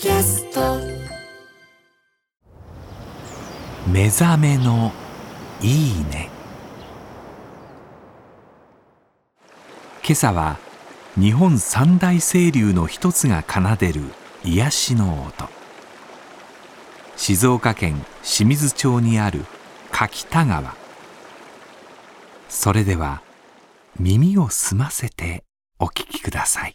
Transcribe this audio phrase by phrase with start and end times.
[0.00, 0.78] キャスト。
[3.86, 4.92] 目覚めの
[5.60, 6.30] いいね。
[10.02, 10.56] 今朝は
[11.16, 14.00] 日本三大清流の一つが奏でる
[14.42, 15.50] 癒しの音。
[17.18, 19.44] 静岡県清水町にある
[19.92, 20.74] 柿田川。
[22.48, 23.20] それでは
[23.98, 25.44] 耳を澄ませて
[25.78, 26.74] お聴きください。